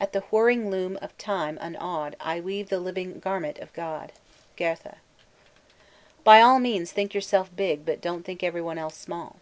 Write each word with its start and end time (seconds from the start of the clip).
'At 0.00 0.12
the 0.12 0.22
whirring 0.22 0.72
loom 0.72 0.98
of 1.00 1.16
time 1.18 1.56
unawed 1.60 2.16
I 2.18 2.40
weave 2.40 2.68
the 2.68 2.80
living 2.80 3.20
garment 3.20 3.58
of 3.60 3.72
God.' 3.72 4.10
GOETHE. 4.56 4.96
By 6.24 6.40
all 6.40 6.58
means 6.58 6.90
think 6.90 7.14
yourself 7.14 7.48
big 7.54 7.86
but 7.86 8.00
don't 8.00 8.24
think 8.24 8.42
everyone 8.42 8.78
else 8.78 8.96
small! 8.96 9.36